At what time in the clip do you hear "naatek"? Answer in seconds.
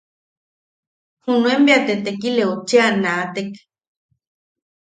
3.01-3.51